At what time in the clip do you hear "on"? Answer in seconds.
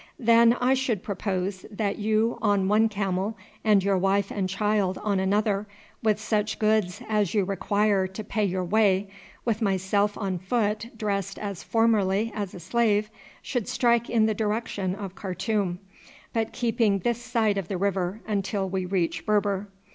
2.41-2.67, 4.97-5.19, 10.17-10.39